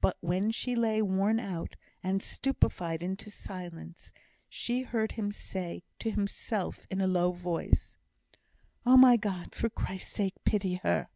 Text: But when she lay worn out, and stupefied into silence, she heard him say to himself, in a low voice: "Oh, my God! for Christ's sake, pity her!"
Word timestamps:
But 0.00 0.16
when 0.20 0.50
she 0.50 0.74
lay 0.74 1.02
worn 1.02 1.38
out, 1.38 1.76
and 2.02 2.22
stupefied 2.22 3.02
into 3.02 3.30
silence, 3.30 4.12
she 4.48 4.80
heard 4.80 5.12
him 5.12 5.30
say 5.30 5.82
to 5.98 6.10
himself, 6.10 6.86
in 6.90 7.02
a 7.02 7.06
low 7.06 7.32
voice: 7.32 7.98
"Oh, 8.86 8.96
my 8.96 9.18
God! 9.18 9.54
for 9.54 9.68
Christ's 9.68 10.10
sake, 10.12 10.42
pity 10.46 10.76
her!" 10.76 11.08